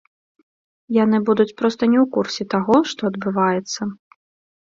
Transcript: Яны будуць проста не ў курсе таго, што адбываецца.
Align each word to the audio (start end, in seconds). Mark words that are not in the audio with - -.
Яны 1.03 1.17
будуць 1.27 1.55
проста 1.63 1.83
не 1.91 1.99
ў 2.03 2.05
курсе 2.15 2.43
таго, 2.55 2.75
што 2.93 3.01
адбываецца. 3.11 3.81